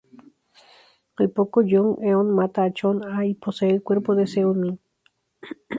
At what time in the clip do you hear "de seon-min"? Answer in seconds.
4.15-4.79